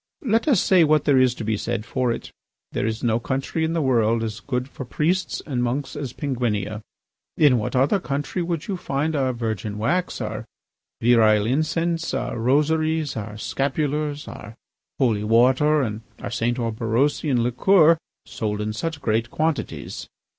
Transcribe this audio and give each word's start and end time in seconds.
Let 0.23 0.47
us 0.47 0.59
say 0.59 0.83
what 0.83 1.05
there 1.05 1.19
is 1.19 1.35
to 1.35 1.43
be 1.43 1.57
said 1.57 1.85
for 1.85 2.11
it. 2.11 2.31
There 2.71 2.87
is 2.87 3.03
no 3.03 3.19
country 3.19 3.63
in 3.63 3.73
the 3.73 3.83
world 3.83 4.23
as 4.23 4.39
good 4.39 4.67
for 4.67 4.83
priests 4.83 5.43
and 5.45 5.61
monks 5.61 5.95
as 5.95 6.11
Penguinia. 6.11 6.81
In 7.37 7.59
what 7.59 7.75
other 7.75 7.99
country 7.99 8.41
would 8.41 8.67
you 8.67 8.77
find 8.77 9.15
our 9.15 9.31
virgin 9.31 9.77
wax, 9.77 10.19
our 10.19 10.45
virile 11.03 11.45
incense, 11.45 12.15
our 12.15 12.35
rosaries, 12.39 13.15
our 13.15 13.37
scapulars, 13.37 14.27
our 14.27 14.55
holy 14.97 15.23
water, 15.23 15.83
and 15.83 16.01
our 16.19 16.31
St. 16.31 16.57
Orberosian 16.57 17.43
liqueur 17.43 17.99
sold 18.25 18.59
in 18.59 18.73
such 18.73 19.01
great 19.03 19.29
quantities? 19.29 20.07